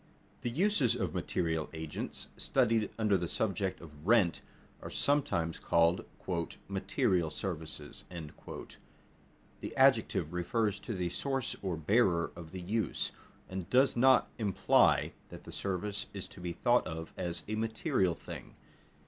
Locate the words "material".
1.13-1.69, 6.67-7.29, 17.53-18.15